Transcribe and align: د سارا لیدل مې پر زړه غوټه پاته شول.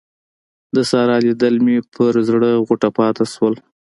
د 0.75 0.77
سارا 0.89 1.17
لیدل 1.25 1.55
مې 1.65 1.77
پر 1.93 2.13
زړه 2.27 2.49
غوټه 2.65 2.89
پاته 2.97 3.23
شول. 3.33 3.55